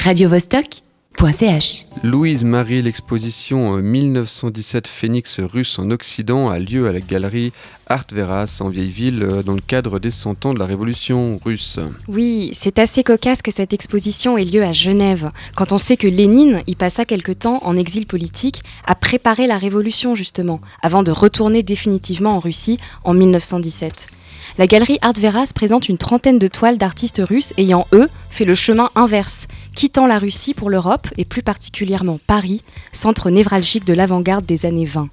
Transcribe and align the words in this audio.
radiovostok.ch. 0.00 1.84
Louise 2.02 2.42
Marie, 2.44 2.80
l'exposition 2.80 3.76
1917 3.76 4.86
Phénix 4.86 5.40
russe 5.40 5.78
en 5.78 5.90
Occident 5.90 6.48
a 6.48 6.58
lieu 6.58 6.88
à 6.88 6.92
la 6.92 7.00
galerie 7.00 7.52
Art 7.86 8.06
Veras 8.10 8.60
en 8.60 8.70
vieille 8.70 8.88
ville 8.88 9.22
euh, 9.22 9.42
dans 9.42 9.52
le 9.52 9.60
cadre 9.60 9.98
des 9.98 10.10
100 10.10 10.46
ans 10.46 10.54
de 10.54 10.58
la 10.58 10.64
révolution 10.64 11.38
russe. 11.44 11.78
Oui, 12.08 12.50
c'est 12.54 12.78
assez 12.78 13.04
cocasse 13.04 13.42
que 13.42 13.50
cette 13.50 13.74
exposition 13.74 14.38
ait 14.38 14.44
lieu 14.44 14.62
à 14.62 14.72
Genève, 14.72 15.30
quand 15.54 15.72
on 15.72 15.78
sait 15.78 15.98
que 15.98 16.08
Lénine 16.08 16.62
y 16.66 16.76
passa 16.76 17.04
quelque 17.04 17.32
temps 17.32 17.60
en 17.62 17.76
exil 17.76 18.06
politique 18.06 18.62
à 18.86 18.94
préparer 18.94 19.46
la 19.46 19.58
révolution 19.58 20.14
justement, 20.14 20.62
avant 20.80 21.02
de 21.02 21.10
retourner 21.10 21.62
définitivement 21.62 22.36
en 22.36 22.40
Russie 22.40 22.78
en 23.04 23.12
1917. 23.12 24.06
La 24.58 24.66
galerie 24.66 24.98
Art 25.02 25.14
Veras 25.14 25.52
présente 25.54 25.88
une 25.88 25.98
trentaine 25.98 26.38
de 26.38 26.48
toiles 26.48 26.78
d'artistes 26.78 27.22
russes 27.24 27.52
ayant, 27.56 27.86
eux, 27.92 28.08
fait 28.30 28.44
le 28.44 28.54
chemin 28.54 28.90
inverse, 28.94 29.46
quittant 29.74 30.06
la 30.06 30.18
Russie 30.18 30.54
pour 30.54 30.70
l'Europe 30.70 31.08
et 31.16 31.24
plus 31.24 31.42
particulièrement 31.42 32.18
Paris, 32.26 32.62
centre 32.92 33.30
névralgique 33.30 33.84
de 33.84 33.94
l'avant-garde 33.94 34.44
des 34.44 34.66
années 34.66 34.86
20. 34.86 35.08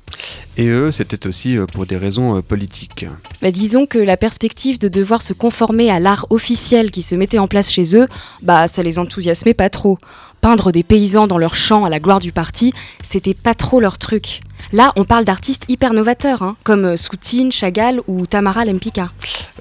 Et 0.58 0.68
eux, 0.68 0.92
c'était 0.92 1.28
aussi 1.28 1.58
euh, 1.58 1.68
pour 1.68 1.86
des 1.86 1.98
raisons 1.98 2.38
euh, 2.38 2.42
politiques. 2.42 3.06
Bah, 3.42 3.52
disons 3.52 3.86
que 3.86 4.00
la 4.00 4.18
perspective 4.18 4.80
de 4.80 4.88
devoir 4.88 5.22
se 5.22 5.34
conformer 5.34 5.92
à 5.92 6.00
l'art 6.00 6.26
officiel 6.32 6.90
qui 6.90 7.04
se 7.04 7.14
mettait 7.14 7.38
en 7.38 7.48
place 7.48 7.72
chez 7.72 7.96
eux, 7.96 8.08
bah 8.42 8.68
ça 8.68 8.82
les 8.82 8.98
enthousiasmait 8.98 9.54
pas 9.54 9.70
trop. 9.70 10.00
Peindre 10.42 10.72
des 10.72 10.84
paysans 10.84 11.28
dans 11.28 11.38
leurs 11.38 11.56
champs 11.56 11.86
à 11.86 11.90
la 11.90 12.00
gloire 12.00 12.20
du 12.20 12.32
parti, 12.32 12.74
c'était 13.04 13.36
pas 13.36 13.54
trop 13.54 13.80
leur 13.80 13.98
truc. 14.00 14.42
Là, 14.72 14.92
on 14.96 15.06
parle 15.06 15.26
d'artistes 15.26 15.66
hyper 15.68 15.94
novateurs, 15.94 16.42
hein, 16.42 16.58
comme 16.64 16.86
euh, 16.86 16.96
Soutine, 16.96 17.52
Chagall 17.52 18.02
ou 18.08 18.26
Tamara 18.26 18.66
Lempicka. 18.66 19.12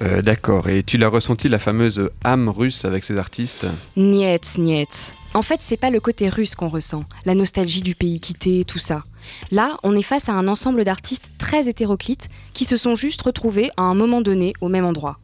Euh, 0.01 0.21
D'accord, 0.21 0.69
et 0.69 0.83
tu 0.83 0.97
l'as 0.97 1.09
ressenti 1.09 1.49
la 1.49 1.59
fameuse 1.59 2.09
âme 2.23 2.49
russe 2.49 2.85
avec 2.85 3.03
ces 3.03 3.17
artistes? 3.17 3.65
Niet, 3.95 4.57
niet. 4.57 5.15
En 5.33 5.41
fait, 5.41 5.59
c'est 5.61 5.77
pas 5.77 5.89
le 5.89 5.99
côté 5.99 6.29
russe 6.29 6.55
qu'on 6.55 6.69
ressent, 6.69 7.03
la 7.25 7.35
nostalgie 7.35 7.81
du 7.81 7.95
pays 7.95 8.19
quitté, 8.19 8.63
tout 8.65 8.79
ça. 8.79 9.03
Là, 9.51 9.77
on 9.83 9.95
est 9.95 10.01
face 10.01 10.29
à 10.29 10.33
un 10.33 10.47
ensemble 10.47 10.83
d'artistes 10.83 11.31
très 11.37 11.67
hétéroclites 11.67 12.29
qui 12.53 12.65
se 12.65 12.77
sont 12.77 12.95
juste 12.95 13.21
retrouvés 13.21 13.69
à 13.77 13.83
un 13.83 13.93
moment 13.93 14.21
donné 14.21 14.53
au 14.61 14.69
même 14.69 14.85
endroit. 14.85 15.19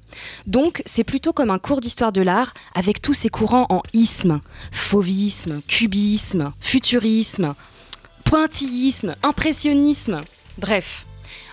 Donc, 0.45 0.83
c'est 0.85 1.03
plutôt 1.03 1.33
comme 1.33 1.49
un 1.49 1.57
cours 1.57 1.81
d'histoire 1.81 2.11
de 2.11 2.21
l'art 2.21 2.53
avec 2.75 3.01
tous 3.01 3.13
ces 3.13 3.29
courants 3.29 3.65
en 3.69 3.81
isme, 3.93 4.41
fauvisme, 4.71 5.61
cubisme, 5.67 6.53
futurisme, 6.59 7.55
pointillisme, 8.33 9.15
impressionnisme. 9.21 10.21
Bref, 10.57 11.05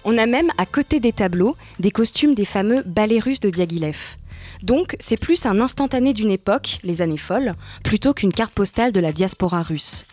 on 0.04 0.16
a 0.16 0.24
même 0.24 0.48
à 0.56 0.64
côté 0.64 0.98
des 0.98 1.12
tableaux 1.12 1.54
des 1.78 1.90
costumes 1.90 2.34
des 2.34 2.46
fameux 2.46 2.82
ballets 2.86 3.18
russes 3.18 3.40
de 3.40 3.50
Diaghilev. 3.50 4.16
Donc, 4.62 4.96
c'est 4.98 5.18
plus 5.18 5.44
un 5.44 5.60
instantané 5.60 6.14
d'une 6.14 6.30
époque, 6.30 6.78
les 6.82 7.02
années 7.02 7.18
folles, 7.18 7.52
plutôt 7.84 8.14
qu'une 8.14 8.32
carte 8.32 8.54
postale 8.54 8.92
de 8.92 9.00
la 9.00 9.12
diaspora 9.12 9.62
russe. 9.62 10.06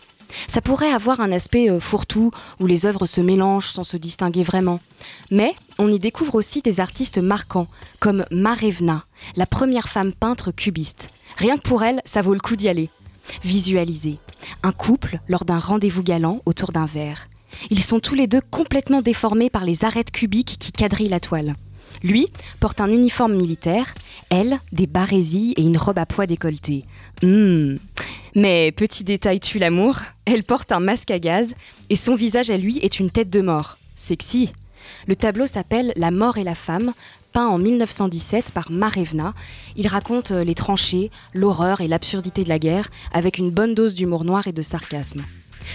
Ça 0.50 0.60
pourrait 0.60 0.92
avoir 0.92 1.22
un 1.22 1.32
aspect 1.32 1.72
euh, 1.72 1.80
fourre-tout, 1.80 2.32
où 2.60 2.68
les 2.68 2.86
œuvres 2.86 3.06
se 3.06 3.22
mélangent 3.22 3.72
sans 3.72 3.86
se 3.86 3.96
distinguer 3.96 4.44
vraiment. 4.44 4.82
Mais 5.32 5.54
on 5.80 5.90
y 5.90 6.00
découvre 6.00 6.36
aussi 6.36 6.62
des 6.62 6.82
artistes 6.82 7.18
marquants, 7.18 7.70
comme 8.02 8.26
Marevna, 8.30 9.06
la 9.38 9.46
première 9.46 9.88
femme 9.88 10.12
peintre 10.12 10.52
cubiste. 10.52 11.12
Rien 11.38 11.56
que 11.56 11.66
pour 11.66 11.84
elle, 11.84 12.02
ça 12.04 12.22
vaut 12.22 12.34
le 12.34 12.42
coup 12.42 12.58
d'y 12.58 12.68
aller. 12.68 12.90
Visualiser. 13.42 14.20
Un 14.64 14.72
couple 14.72 15.20
lors 15.28 15.46
d'un 15.46 15.60
rendez-vous 15.60 16.04
galant 16.04 16.42
autour 16.46 16.72
d'un 16.72 16.86
verre. 16.86 17.28
Ils 17.70 17.84
sont 17.84 18.00
tous 18.00 18.16
les 18.16 18.28
deux 18.28 18.42
complètement 18.42 19.02
déformés 19.02 19.50
par 19.50 19.64
les 19.64 19.84
arêtes 19.86 20.12
cubiques 20.12 20.58
qui 20.60 20.72
quadrillent 20.72 21.10
la 21.10 21.20
toile. 21.20 21.56
Lui 22.04 22.28
porte 22.60 22.82
un 22.82 22.92
uniforme 22.92 23.36
militaire, 23.36 23.94
elle 24.30 24.60
des 24.72 24.88
barésies 24.88 25.54
et 25.58 25.62
une 25.62 25.78
robe 25.78 26.00
à 26.00 26.06
pois 26.06 26.28
décolletée. 26.28 26.86
Hum. 27.24 27.78
Mais 28.36 28.72
petit 28.72 29.04
détail 29.04 29.40
tue 29.40 29.58
l'amour, 29.58 30.00
elle 30.26 30.44
porte 30.44 30.72
un 30.72 30.80
masque 30.80 31.12
à 31.12 31.20
gaz 31.20 31.56
et 31.90 31.96
son 31.96 32.16
visage 32.16 32.52
à 32.52 32.58
lui 32.58 32.78
est 32.80 33.00
une 33.00 33.10
tête 33.10 33.30
de 33.30 33.42
mort. 33.42 33.78
Sexy. 33.96 34.54
Le 35.08 35.16
tableau 35.16 35.48
s'appelle 35.48 35.94
La 35.96 36.12
mort 36.12 36.38
et 36.38 36.44
la 36.44 36.56
femme, 36.56 36.94
peint 37.34 37.48
en 37.48 37.58
1917 37.58 38.52
par 38.52 38.72
Marevna. 38.72 39.34
Il 39.76 39.88
raconte 39.88 40.32
euh, 40.32 40.44
les 40.44 40.56
tranchées, 40.56 41.12
l'horreur 41.34 41.82
et 41.82 41.88
l'absurdité 41.88 42.44
de 42.44 42.50
la 42.50 42.60
guerre 42.60 42.90
avec 43.14 43.38
une 43.38 43.52
bonne 43.52 43.76
dose 43.76 43.94
d'humour 43.94 44.24
noir 44.24 44.48
et 44.48 44.54
de 44.54 44.62
sarcasme. 44.62 45.24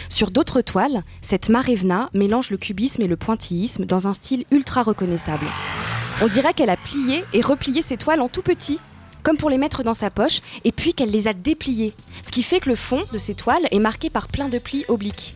Sur 0.08 0.30
d'autres 0.30 0.60
toiles, 0.60 1.02
cette 1.20 1.48
Marevna 1.48 2.10
mélange 2.14 2.50
le 2.50 2.56
cubisme 2.56 3.02
et 3.02 3.08
le 3.08 3.16
pointillisme 3.16 3.84
dans 3.84 4.08
un 4.08 4.14
style 4.14 4.44
ultra 4.50 4.82
reconnaissable. 4.82 5.46
On 6.20 6.28
dirait 6.28 6.54
qu'elle 6.54 6.70
a 6.70 6.76
plié 6.76 7.24
et 7.32 7.40
replié 7.40 7.82
ses 7.82 7.96
toiles 7.96 8.20
en 8.20 8.28
tout 8.28 8.42
petit, 8.42 8.78
comme 9.22 9.36
pour 9.36 9.50
les 9.50 9.58
mettre 9.58 9.82
dans 9.82 9.94
sa 9.94 10.10
poche, 10.10 10.40
et 10.64 10.72
puis 10.72 10.94
qu'elle 10.94 11.10
les 11.10 11.28
a 11.28 11.32
dépliées, 11.32 11.94
ce 12.22 12.30
qui 12.30 12.42
fait 12.42 12.60
que 12.60 12.68
le 12.68 12.76
fond 12.76 13.02
de 13.12 13.18
ces 13.18 13.34
toiles 13.34 13.66
est 13.70 13.78
marqué 13.78 14.10
par 14.10 14.28
plein 14.28 14.48
de 14.48 14.58
plis 14.58 14.84
obliques. 14.88 15.34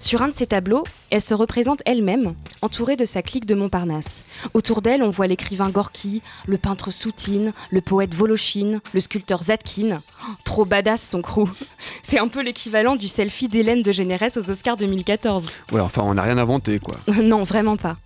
Sur 0.00 0.22
un 0.22 0.28
de 0.28 0.32
ces 0.32 0.46
tableaux, 0.46 0.84
elle 1.10 1.20
se 1.20 1.34
représente 1.34 1.82
elle-même, 1.86 2.34
entourée 2.62 2.96
de 2.96 3.04
sa 3.04 3.22
clique 3.22 3.46
de 3.46 3.54
Montparnasse. 3.54 4.24
Autour 4.54 4.82
d'elle, 4.82 5.02
on 5.02 5.10
voit 5.10 5.26
l'écrivain 5.26 5.70
Gorky, 5.70 6.22
le 6.46 6.58
peintre 6.58 6.90
Soutine, 6.90 7.52
le 7.70 7.80
poète 7.80 8.14
Volochine, 8.14 8.80
le 8.92 9.00
sculpteur 9.00 9.42
Zatkin. 9.42 10.00
Oh, 10.22 10.32
trop 10.44 10.64
badass 10.64 11.02
son 11.02 11.22
crew. 11.22 11.48
C'est 12.02 12.18
un 12.18 12.28
peu 12.28 12.42
l'équivalent 12.42 12.96
du 12.96 13.08
selfie 13.08 13.48
d'Hélène 13.48 13.82
de 13.82 13.92
Généresse 13.92 14.36
aux 14.36 14.50
Oscars 14.50 14.76
2014. 14.76 15.48
Ouais, 15.72 15.80
enfin, 15.80 16.02
on 16.04 16.14
n'a 16.14 16.22
rien 16.22 16.38
inventé, 16.38 16.78
quoi. 16.78 16.98
non, 17.22 17.44
vraiment 17.44 17.76
pas. 17.76 17.96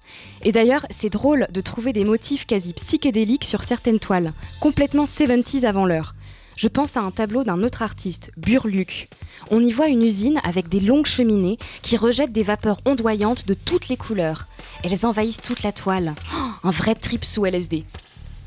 Et 0.43 0.53
d'ailleurs, 0.53 0.87
c'est 0.91 1.11
drôle 1.11 1.47
de 1.51 1.61
trouver 1.61 1.93
des 1.93 2.05
motifs 2.05 2.47
quasi 2.47 2.73
psychédéliques 2.73 3.45
sur 3.45 3.63
certaines 3.63 4.01
toiles, 4.01 4.33
complètement 4.61 5.05
70s 5.05 5.65
avant 5.65 5.87
l'heure. 5.87 6.15
Je 6.63 6.69
pense 6.69 6.97
à 6.97 7.01
un 7.01 7.11
tableau 7.11 7.43
d'un 7.43 7.61
autre 7.65 7.83
artiste, 7.83 8.31
Burluc. 8.37 9.09
On 9.51 9.61
y 9.65 9.73
voit 9.73 9.89
une 9.89 10.05
usine 10.05 10.41
avec 10.45 10.69
des 10.69 10.79
longues 10.79 11.07
cheminées 11.07 11.59
qui 11.83 11.97
rejettent 11.97 12.31
des 12.31 12.45
vapeurs 12.45 12.81
ondoyantes 12.85 13.49
de 13.49 13.55
toutes 13.55 13.89
les 13.89 13.97
couleurs. 13.97 14.47
Elles 14.85 15.05
envahissent 15.05 15.41
toute 15.41 15.65
la 15.65 15.73
toile. 15.73 16.15
Oh, 16.33 16.51
un 16.63 16.71
vrai 16.71 16.95
trip 16.95 17.25
sous 17.25 17.45
LSD. 17.45 17.83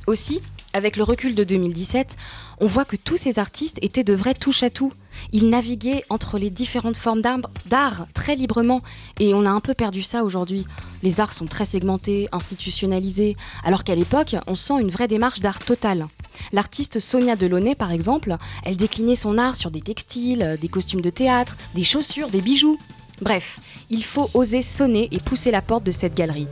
Aussi, 0.07 0.39
avec 0.71 0.95
le 0.95 1.03
recul 1.03 1.35
de 1.35 1.43
2017, 1.43 2.15
on 2.61 2.67
voit 2.67 2.85
que 2.85 2.95
tous 2.95 3.17
ces 3.17 3.37
artistes 3.37 3.79
étaient 3.81 4.05
de 4.05 4.13
vrais 4.13 4.33
touche-à-tout. 4.33 4.93
Ils 5.33 5.49
naviguaient 5.49 6.05
entre 6.07 6.37
les 6.37 6.49
différentes 6.49 6.95
formes 6.95 7.21
d'art 7.21 8.05
très 8.13 8.37
librement 8.37 8.81
et 9.19 9.33
on 9.33 9.45
a 9.45 9.49
un 9.49 9.59
peu 9.59 9.73
perdu 9.73 10.03
ça 10.03 10.23
aujourd'hui. 10.23 10.65
Les 11.03 11.19
arts 11.19 11.33
sont 11.33 11.47
très 11.47 11.65
segmentés, 11.65 12.29
institutionnalisés, 12.31 13.35
alors 13.65 13.83
qu'à 13.83 13.93
l'époque, 13.93 14.37
on 14.47 14.55
sent 14.55 14.79
une 14.79 14.89
vraie 14.89 15.09
démarche 15.09 15.41
d'art 15.41 15.59
total. 15.59 16.07
L'artiste 16.51 16.99
Sonia 16.99 17.35
Delaunay, 17.35 17.75
par 17.75 17.91
exemple, 17.91 18.35
elle 18.63 18.77
déclinait 18.77 19.15
son 19.15 19.37
art 19.37 19.55
sur 19.55 19.71
des 19.71 19.81
textiles, 19.81 20.57
des 20.59 20.67
costumes 20.67 21.01
de 21.01 21.09
théâtre, 21.09 21.57
des 21.73 21.83
chaussures, 21.83 22.29
des 22.29 22.41
bijoux. 22.41 22.77
Bref, 23.21 23.59
il 23.89 24.03
faut 24.03 24.29
oser 24.33 24.61
sonner 24.61 25.07
et 25.11 25.19
pousser 25.19 25.51
la 25.51 25.61
porte 25.61 25.83
de 25.85 25.91
cette 25.91 26.15
galerie. 26.15 26.47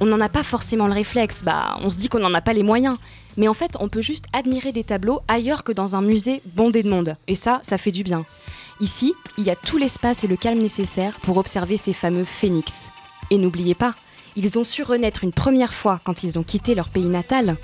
On 0.00 0.06
n'en 0.06 0.20
a 0.20 0.28
pas 0.28 0.42
forcément 0.42 0.86
le 0.86 0.92
réflexe, 0.92 1.42
bah 1.44 1.78
on 1.80 1.88
se 1.88 1.96
dit 1.96 2.08
qu'on 2.08 2.18
n'en 2.18 2.34
a 2.34 2.40
pas 2.40 2.52
les 2.52 2.62
moyens. 2.62 2.98
Mais 3.36 3.48
en 3.48 3.54
fait, 3.54 3.76
on 3.80 3.88
peut 3.88 4.02
juste 4.02 4.26
admirer 4.32 4.72
des 4.72 4.84
tableaux 4.84 5.20
ailleurs 5.28 5.64
que 5.64 5.72
dans 5.72 5.96
un 5.96 6.02
musée 6.02 6.42
bondé 6.54 6.82
de 6.82 6.90
monde. 6.90 7.16
Et 7.28 7.34
ça, 7.34 7.60
ça 7.62 7.78
fait 7.78 7.92
du 7.92 8.02
bien. 8.02 8.26
Ici, 8.80 9.14
il 9.38 9.44
y 9.44 9.50
a 9.50 9.56
tout 9.56 9.78
l'espace 9.78 10.24
et 10.24 10.26
le 10.26 10.36
calme 10.36 10.58
nécessaire 10.58 11.18
pour 11.20 11.36
observer 11.36 11.76
ces 11.76 11.92
fameux 11.92 12.24
phénix. 12.24 12.90
Et 13.30 13.38
n'oubliez 13.38 13.74
pas, 13.74 13.94
ils 14.36 14.58
ont 14.58 14.64
su 14.64 14.82
renaître 14.82 15.24
une 15.24 15.32
première 15.32 15.72
fois 15.72 16.00
quand 16.04 16.22
ils 16.22 16.38
ont 16.38 16.42
quitté 16.42 16.74
leur 16.74 16.88
pays 16.88 17.06
natal, 17.06 17.56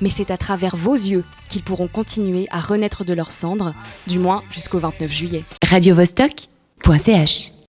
mais 0.00 0.10
c'est 0.10 0.30
à 0.30 0.36
travers 0.36 0.76
vos 0.76 0.94
yeux 0.94 1.24
qu'ils 1.48 1.62
pourront 1.62 1.88
continuer 1.88 2.46
à 2.50 2.60
renaître 2.60 3.04
de 3.04 3.14
leurs 3.14 3.32
cendres, 3.32 3.74
du 4.06 4.18
moins 4.18 4.42
jusqu'au 4.50 4.78
29 4.78 5.10
juillet. 5.10 5.44
radiovostok.ch 5.62 7.56